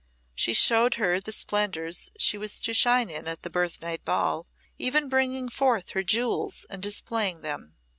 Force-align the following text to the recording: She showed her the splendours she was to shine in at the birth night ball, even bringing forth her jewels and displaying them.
She 0.33 0.55
showed 0.55 0.95
her 0.95 1.19
the 1.19 1.31
splendours 1.31 2.09
she 2.17 2.35
was 2.35 2.59
to 2.61 2.73
shine 2.73 3.07
in 3.11 3.27
at 3.27 3.43
the 3.43 3.51
birth 3.51 3.83
night 3.83 4.03
ball, 4.03 4.47
even 4.79 5.09
bringing 5.09 5.47
forth 5.47 5.91
her 5.91 6.01
jewels 6.01 6.65
and 6.71 6.81
displaying 6.81 7.43
them. 7.43 7.75